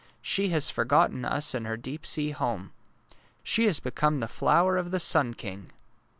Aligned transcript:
She 0.23 0.49
has 0.49 0.67
forgotten 0.71 1.23
us 1.25 1.53
and 1.53 1.67
her 1.67 1.77
deep 1.77 2.07
sea 2.07 2.31
home. 2.31 2.71
She 3.43 3.65
has 3.67 3.79
become 3.79 4.19
the 4.19 4.27
flower 4.27 4.75
of 4.75 4.89
the 4.89 4.99
sun 4.99 5.35
king! 5.35 5.71